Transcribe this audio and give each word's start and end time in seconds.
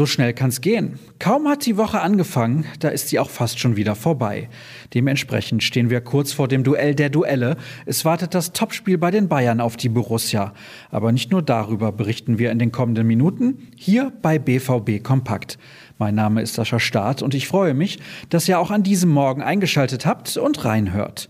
So 0.00 0.06
schnell 0.06 0.32
kann's 0.32 0.62
gehen. 0.62 0.98
Kaum 1.18 1.46
hat 1.46 1.66
die 1.66 1.76
Woche 1.76 2.00
angefangen, 2.00 2.64
da 2.78 2.88
ist 2.88 3.08
sie 3.08 3.18
auch 3.18 3.28
fast 3.28 3.58
schon 3.58 3.76
wieder 3.76 3.94
vorbei. 3.94 4.48
Dementsprechend 4.94 5.62
stehen 5.62 5.90
wir 5.90 6.00
kurz 6.00 6.32
vor 6.32 6.48
dem 6.48 6.64
Duell 6.64 6.94
der 6.94 7.10
Duelle. 7.10 7.58
Es 7.84 8.06
wartet 8.06 8.32
das 8.32 8.52
Topspiel 8.52 8.96
bei 8.96 9.10
den 9.10 9.28
Bayern 9.28 9.60
auf 9.60 9.76
die 9.76 9.90
Borussia. 9.90 10.54
Aber 10.90 11.12
nicht 11.12 11.30
nur 11.30 11.42
darüber 11.42 11.92
berichten 11.92 12.38
wir 12.38 12.50
in 12.50 12.58
den 12.58 12.72
kommenden 12.72 13.06
Minuten, 13.06 13.68
hier 13.76 14.10
bei 14.22 14.38
BVB 14.38 15.02
Kompakt. 15.02 15.58
Mein 15.98 16.14
Name 16.14 16.40
ist 16.40 16.54
Sascha 16.54 16.80
Staat 16.80 17.20
und 17.20 17.34
ich 17.34 17.46
freue 17.46 17.74
mich, 17.74 17.98
dass 18.30 18.48
ihr 18.48 18.58
auch 18.58 18.70
an 18.70 18.82
diesem 18.82 19.10
Morgen 19.10 19.42
eingeschaltet 19.42 20.06
habt 20.06 20.34
und 20.38 20.64
reinhört. 20.64 21.28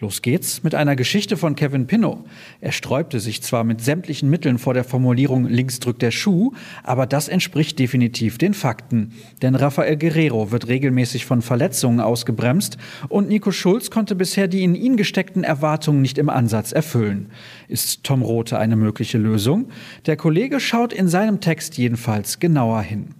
Los 0.00 0.22
geht's 0.22 0.62
mit 0.62 0.76
einer 0.76 0.94
Geschichte 0.94 1.36
von 1.36 1.56
Kevin 1.56 1.88
Pinnow. 1.88 2.20
Er 2.60 2.70
sträubte 2.70 3.18
sich 3.18 3.42
zwar 3.42 3.64
mit 3.64 3.80
sämtlichen 3.80 4.30
Mitteln 4.30 4.58
vor 4.58 4.72
der 4.72 4.84
Formulierung 4.84 5.46
links 5.46 5.80
drückt 5.80 6.02
der 6.02 6.12
Schuh, 6.12 6.52
aber 6.84 7.04
das 7.04 7.26
entspricht 7.26 7.80
definitiv 7.80 8.38
den 8.38 8.54
Fakten. 8.54 9.10
Denn 9.42 9.56
Rafael 9.56 9.96
Guerrero 9.96 10.52
wird 10.52 10.68
regelmäßig 10.68 11.26
von 11.26 11.42
Verletzungen 11.42 11.98
ausgebremst 11.98 12.78
und 13.08 13.28
Nico 13.28 13.50
Schulz 13.50 13.90
konnte 13.90 14.14
bisher 14.14 14.46
die 14.46 14.62
in 14.62 14.76
ihn 14.76 14.96
gesteckten 14.96 15.42
Erwartungen 15.42 16.00
nicht 16.00 16.18
im 16.18 16.28
Ansatz 16.28 16.70
erfüllen. 16.70 17.32
Ist 17.66 18.04
Tom 18.04 18.22
Rote 18.22 18.56
eine 18.56 18.76
mögliche 18.76 19.18
Lösung? 19.18 19.68
Der 20.06 20.16
Kollege 20.16 20.60
schaut 20.60 20.92
in 20.92 21.08
seinem 21.08 21.40
Text 21.40 21.76
jedenfalls 21.76 22.38
genauer 22.38 22.82
hin. 22.82 23.14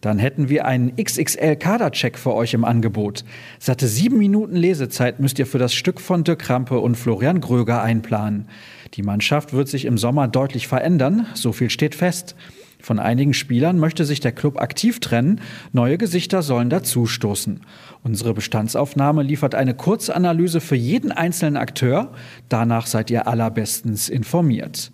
Dann 0.00 0.18
hätten 0.18 0.48
wir 0.48 0.64
einen 0.64 0.94
XXL-Kadercheck 0.96 2.18
für 2.18 2.34
euch 2.34 2.54
im 2.54 2.64
Angebot. 2.64 3.24
Satte 3.58 3.88
sieben 3.88 4.18
Minuten 4.18 4.54
Lesezeit 4.54 5.18
müsst 5.18 5.38
ihr 5.38 5.46
für 5.46 5.58
das 5.58 5.74
Stück 5.74 6.00
von 6.00 6.22
Dirk 6.22 6.38
Krampe 6.38 6.78
und 6.78 6.96
Florian 6.96 7.40
Gröger 7.40 7.82
einplanen. 7.82 8.46
Die 8.94 9.02
Mannschaft 9.02 9.52
wird 9.52 9.68
sich 9.68 9.84
im 9.84 9.98
Sommer 9.98 10.28
deutlich 10.28 10.68
verändern, 10.68 11.26
so 11.34 11.52
viel 11.52 11.70
steht 11.70 11.94
fest. 11.94 12.36
Von 12.80 13.00
einigen 13.00 13.34
Spielern 13.34 13.78
möchte 13.78 14.04
sich 14.04 14.20
der 14.20 14.30
Club 14.30 14.60
aktiv 14.60 15.00
trennen, 15.00 15.40
neue 15.72 15.98
Gesichter 15.98 16.42
sollen 16.42 16.70
dazustoßen. 16.70 17.60
Unsere 18.04 18.34
Bestandsaufnahme 18.34 19.24
liefert 19.24 19.56
eine 19.56 19.74
Kurzanalyse 19.74 20.60
für 20.60 20.76
jeden 20.76 21.10
einzelnen 21.10 21.56
Akteur, 21.56 22.12
danach 22.48 22.86
seid 22.86 23.10
ihr 23.10 23.26
allerbestens 23.26 24.08
informiert. 24.08 24.92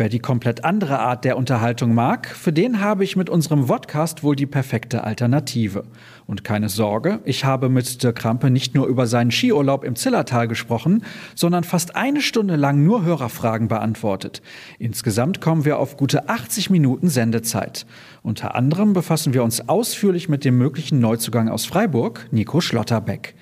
Wer 0.00 0.08
die 0.08 0.18
komplett 0.18 0.64
andere 0.64 0.98
Art 0.98 1.26
der 1.26 1.36
Unterhaltung 1.36 1.92
mag, 1.92 2.26
für 2.26 2.54
den 2.54 2.80
habe 2.80 3.04
ich 3.04 3.16
mit 3.16 3.28
unserem 3.28 3.66
Vodcast 3.66 4.22
wohl 4.22 4.34
die 4.34 4.46
perfekte 4.46 5.04
Alternative. 5.04 5.84
Und 6.26 6.42
keine 6.42 6.70
Sorge, 6.70 7.20
ich 7.26 7.44
habe 7.44 7.68
mit 7.68 8.02
Dirk 8.02 8.16
Krampe 8.16 8.48
nicht 8.48 8.74
nur 8.74 8.86
über 8.86 9.06
seinen 9.06 9.30
Skiurlaub 9.30 9.84
im 9.84 9.96
Zillertal 9.96 10.48
gesprochen, 10.48 11.04
sondern 11.34 11.64
fast 11.64 11.96
eine 11.96 12.22
Stunde 12.22 12.56
lang 12.56 12.82
nur 12.82 13.04
Hörerfragen 13.04 13.68
beantwortet. 13.68 14.40
Insgesamt 14.78 15.42
kommen 15.42 15.66
wir 15.66 15.78
auf 15.78 15.98
gute 15.98 16.30
80 16.30 16.70
Minuten 16.70 17.10
Sendezeit. 17.10 17.84
Unter 18.22 18.54
anderem 18.54 18.94
befassen 18.94 19.34
wir 19.34 19.44
uns 19.44 19.68
ausführlich 19.68 20.30
mit 20.30 20.46
dem 20.46 20.56
möglichen 20.56 20.98
Neuzugang 21.00 21.50
aus 21.50 21.66
Freiburg, 21.66 22.26
Nico 22.30 22.62
Schlotterbeck. 22.62 23.34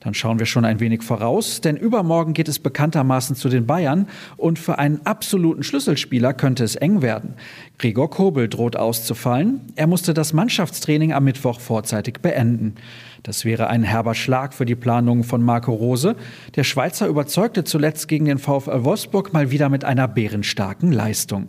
Dann 0.00 0.14
schauen 0.14 0.38
wir 0.38 0.46
schon 0.46 0.64
ein 0.64 0.78
wenig 0.78 1.02
voraus, 1.02 1.60
denn 1.60 1.76
übermorgen 1.76 2.32
geht 2.32 2.46
es 2.46 2.60
bekanntermaßen 2.60 3.34
zu 3.34 3.48
den 3.48 3.66
Bayern 3.66 4.06
und 4.36 4.58
für 4.58 4.78
einen 4.78 5.04
absoluten 5.04 5.64
Schlüsselspieler 5.64 6.34
könnte 6.34 6.62
es 6.62 6.76
eng 6.76 7.02
werden. 7.02 7.34
Gregor 7.78 8.08
Kobel 8.08 8.48
droht 8.48 8.76
auszufallen. 8.76 9.60
Er 9.74 9.88
musste 9.88 10.14
das 10.14 10.32
Mannschaftstraining 10.32 11.12
am 11.12 11.24
Mittwoch 11.24 11.58
vorzeitig 11.58 12.20
beenden. 12.20 12.76
Das 13.24 13.44
wäre 13.44 13.66
ein 13.66 13.82
herber 13.82 14.14
Schlag 14.14 14.54
für 14.54 14.66
die 14.66 14.76
Planungen 14.76 15.24
von 15.24 15.42
Marco 15.42 15.72
Rose. 15.72 16.14
Der 16.54 16.64
Schweizer 16.64 17.08
überzeugte 17.08 17.64
zuletzt 17.64 18.06
gegen 18.06 18.26
den 18.26 18.38
VfL 18.38 18.84
Wolfsburg 18.84 19.32
mal 19.32 19.50
wieder 19.50 19.68
mit 19.68 19.84
einer 19.84 20.06
bärenstarken 20.06 20.92
Leistung. 20.92 21.48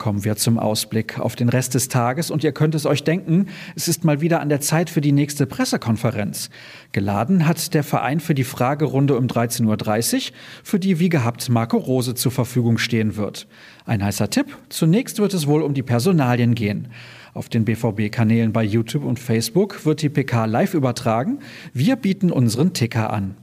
Kommen 0.00 0.24
wir 0.24 0.36
zum 0.36 0.58
Ausblick 0.58 1.18
auf 1.18 1.36
den 1.36 1.50
Rest 1.50 1.74
des 1.74 1.88
Tages 1.88 2.30
und 2.30 2.42
ihr 2.42 2.52
könnt 2.52 2.74
es 2.74 2.86
euch 2.86 3.04
denken, 3.04 3.48
es 3.76 3.86
ist 3.86 4.02
mal 4.02 4.22
wieder 4.22 4.40
an 4.40 4.48
der 4.48 4.62
Zeit 4.62 4.88
für 4.88 5.02
die 5.02 5.12
nächste 5.12 5.44
Pressekonferenz. 5.44 6.48
Geladen 6.92 7.46
hat 7.46 7.74
der 7.74 7.84
Verein 7.84 8.18
für 8.18 8.34
die 8.34 8.44
Fragerunde 8.44 9.14
um 9.18 9.26
13.30 9.26 10.16
Uhr, 10.16 10.36
für 10.64 10.78
die 10.78 11.00
wie 11.00 11.10
gehabt 11.10 11.50
Marco 11.50 11.76
Rose 11.76 12.14
zur 12.14 12.32
Verfügung 12.32 12.78
stehen 12.78 13.16
wird. 13.16 13.46
Ein 13.84 14.02
heißer 14.02 14.30
Tipp, 14.30 14.56
zunächst 14.70 15.18
wird 15.18 15.34
es 15.34 15.46
wohl 15.46 15.60
um 15.60 15.74
die 15.74 15.82
Personalien 15.82 16.54
gehen. 16.54 16.88
Auf 17.34 17.50
den 17.50 17.66
BVB-Kanälen 17.66 18.54
bei 18.54 18.64
YouTube 18.64 19.04
und 19.04 19.18
Facebook 19.18 19.84
wird 19.84 20.00
die 20.00 20.08
PK 20.08 20.46
live 20.46 20.72
übertragen. 20.72 21.40
Wir 21.74 21.96
bieten 21.96 22.32
unseren 22.32 22.72
Ticker 22.72 23.12
an. 23.12 23.36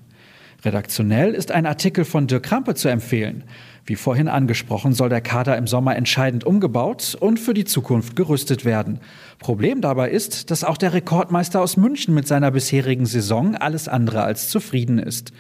Redaktionell 0.68 1.34
ist 1.34 1.54
ein 1.54 1.66
Artikel 1.66 2.04
von 2.04 2.28
Dirk 2.28 2.44
Krampe 2.44 2.76
zu 2.76 2.90
empfehlen. 2.90 3.46
Wie 3.86 3.96
vorhin 3.96 4.28
angesprochen, 4.28 4.92
soll 4.92 5.08
der 5.08 5.22
Kader 5.22 5.58
im 5.58 5.66
Sommer 5.66 5.96
entscheidend 5.96 6.44
umgebaut 6.44 7.16
und 7.18 7.40
für 7.40 7.54
die 7.54 7.64
Zukunft 7.64 8.18
gerüstet 8.18 8.66
werden. 8.66 9.00
Problem 9.40 9.80
dabei 9.80 10.12
ist, 10.12 10.52
dass 10.52 10.66
auch 10.66 10.76
der 10.76 10.92
Rekordmeister 10.92 11.62
aus 11.62 11.78
München 11.78 12.14
mit 12.14 12.28
seiner 12.28 12.52
bisherigen 12.52 13.06
Saison 13.06 13.56
alles 13.56 13.88
andere 13.88 14.24
als 14.24 14.50
zufrieden 14.50 15.00
ist. 15.00 15.32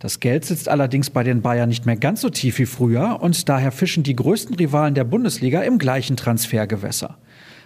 Das 0.00 0.18
Geld 0.18 0.44
sitzt 0.44 0.68
allerdings 0.68 1.10
bei 1.10 1.22
den 1.22 1.42
Bayern 1.42 1.68
nicht 1.68 1.86
mehr 1.86 1.96
ganz 1.96 2.22
so 2.22 2.28
tief 2.28 2.58
wie 2.58 2.66
früher 2.66 3.20
und 3.22 3.48
daher 3.48 3.70
fischen 3.70 4.02
die 4.02 4.16
größten 4.16 4.56
Rivalen 4.56 4.96
der 4.96 5.04
Bundesliga 5.04 5.62
im 5.62 5.78
gleichen 5.78 6.16
Transfergewässer 6.16 7.18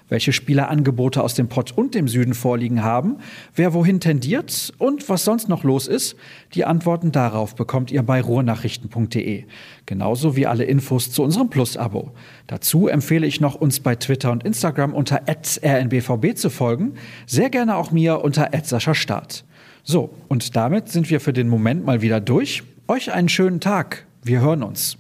welche 0.09 0.33
Spielerangebote 0.33 1.23
aus 1.23 1.35
dem 1.35 1.49
Pott 1.49 1.73
und 1.73 1.95
dem 1.95 2.09
Süden 2.09 2.35
vorliegen 2.35 2.83
haben, 2.83 3.17
wer 3.55 3.75
wohin 3.75 4.01
tendiert 4.01 4.73
und 4.79 5.09
was 5.09 5.25
sonst 5.25 5.49
noch 5.49 5.65
los 5.65 5.89
ist. 5.89 6.17
Die 6.55 6.65
Antworten 6.65 7.13
darauf 7.13 7.55
bekommt 7.55 7.91
ihr 7.91 8.03
bei 8.03 8.21
ruhrnachrichten.de. 8.21 9.45
Genauso 9.87 10.37
wie 10.37 10.47
alle 10.47 10.65
Infos 10.65 11.11
zu 11.11 11.23
unserem 11.23 11.51
Plus-Abo. 11.51 12.13
Dazu 12.47 12.89
empfehle 12.89 13.27
ich 13.27 13.41
noch, 13.41 13.55
uns 13.55 13.81
bei 13.81 13.97
Twitter 13.97 14.33
und 14.33 14.45
Instagram 14.45 14.95
unter 14.95 15.23
rnbvb 15.27 16.35
zu 16.35 16.51
folgen. 16.51 16.95
Sehr 17.27 17.51
gerne 17.51 17.77
auch 17.77 17.91
mir 17.91 18.23
unter 18.23 18.51
Start. 18.95 19.45
So, 19.83 20.11
und 20.29 20.57
damit 20.57 20.89
sind 20.89 21.11
wir 21.11 21.21
für 21.21 21.33
den 21.33 21.49
Moment 21.49 21.85
mal 21.85 22.03
wieder 22.03 22.21
durch. 22.21 22.63
Euch 22.89 23.13
einen 23.13 23.29
schönen 23.29 23.61
Tag. 23.61 24.07
Wir 24.23 24.41
hören 24.41 24.63
uns. 24.63 24.99